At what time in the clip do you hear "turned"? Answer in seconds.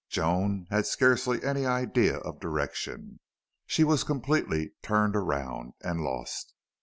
4.81-5.15